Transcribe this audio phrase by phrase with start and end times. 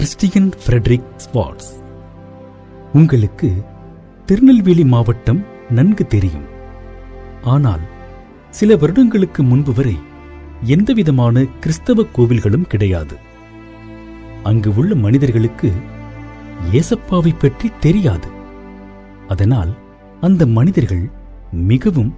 [0.00, 1.72] Christian Frederick swords.
[2.92, 3.64] உங்களுக்கு
[4.26, 6.46] திருநெல்வேலி மாவட்டம் நன்கு தெரியும்.
[7.42, 7.80] ஆனால்
[8.50, 9.98] சில வருடங்களுக்கு முன்பு வரை
[10.62, 13.16] எந்தவிதமான கிறிஸ்தவ கோவில்களும் கிடையாது.
[14.42, 15.72] அங்கு உள்ள மனிதர்களுக்கு
[16.72, 18.28] ஏசப்பாவை பற்றி தெரியாது.
[19.28, 19.74] அதனால்
[20.20, 21.10] அந்த மனிதர்கள்
[21.52, 22.14] மிகவும்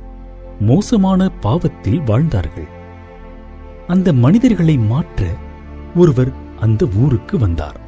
[0.61, 2.69] மோசமான பாவத்தில் வாழ்ந்தார்கள்.
[3.87, 5.27] அந்த மனிதர்களை மாற்ற
[5.95, 7.81] ஒருவர் அந்த ஊருக்கு வந்தார்.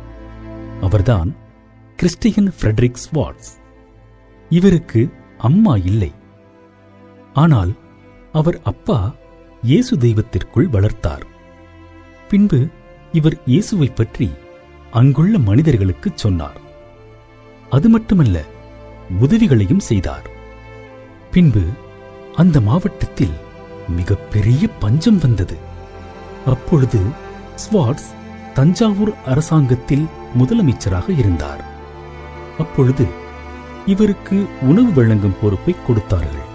[0.80, 1.34] அவர்தான்
[1.96, 3.62] கிறிஸ்டியன் ஃப்ரெட்ரிக் ஸ்வாட்ஸ்.
[4.48, 6.12] இவருக்கு அம்மா இல்லை.
[7.34, 7.74] ஆனால்
[8.32, 9.14] அவர் அப்பா
[9.62, 11.26] இயேசு தெய்வத்திற்குள் வளர்த்தார்.
[12.28, 12.68] பின்பு
[13.12, 14.30] இவர் இயேசுவைப் பற்றி
[14.92, 16.60] அங்குள்ள மனிதர்களுக்குச் சொன்னார்.
[17.70, 18.44] அது மட்டுமல்ல
[19.20, 20.30] உதவிகளையும் செய்தார்.
[21.30, 21.62] பின்பு
[22.34, 23.34] அந்த மாவட்டத்தில்
[23.88, 25.56] மிகப்பெரிய பஞ்சம் வந்தது.
[26.46, 27.00] அப்பொழுது
[27.56, 28.22] ஸ்வாட்ஸ்
[28.56, 30.04] தஞ்சாவூர் அரசாங்கத்தில்
[30.38, 31.62] முதலமைச்சராக இருந்தார்.
[32.58, 33.06] அப்பொழுது
[33.92, 34.36] இவருக்கு
[34.68, 36.46] உணவு வழங்கும் பொறுப்பை கொடுத்தார்கள்.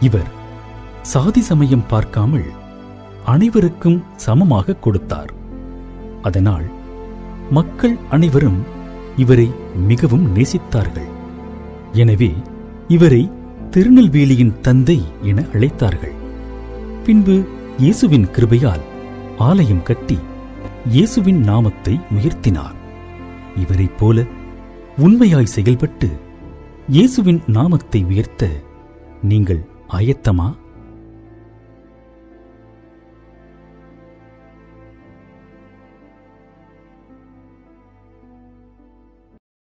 [0.00, 0.30] இவர்
[1.12, 2.48] சாதி சமயம் பார்க்காமல்
[3.24, 5.32] அனைவருக்கும் சமமாக கொடுத்தார்.
[6.22, 6.66] அதனால்
[7.50, 8.60] மக்கள் அனைவரும்
[9.16, 9.48] இவரை
[9.90, 11.10] மிகவும் நேசித்தார்கள்.
[12.02, 12.32] எனவே
[12.88, 13.22] இவரை
[13.70, 16.16] திருநெல்வேலியின் தந்தை என அழைத்தார்கள்.
[17.04, 17.36] பின்பு
[17.78, 18.84] இயேசுவின் கிருபையால்
[19.48, 20.18] ஆலயம் கட்டி
[20.86, 22.74] இயேசுவின் நாமத்தை உயர்த்தினார்.
[23.56, 24.24] இவரைப் போல
[24.98, 26.10] உண்மையாய் செயல்பட்டு
[26.88, 28.48] இயேசுவின் நாமத்தை உயர்த்த
[29.22, 30.56] நீங்கள் ஆயத்தமா?